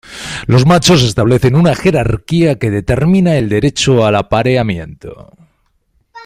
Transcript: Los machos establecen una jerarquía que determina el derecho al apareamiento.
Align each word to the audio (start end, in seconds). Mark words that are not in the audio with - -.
Los 0.47 0.65
machos 0.65 1.03
establecen 1.03 1.53
una 1.55 1.75
jerarquía 1.75 2.57
que 2.57 2.71
determina 2.71 3.35
el 3.37 3.49
derecho 3.49 4.03
al 4.03 4.15
apareamiento. 4.15 5.31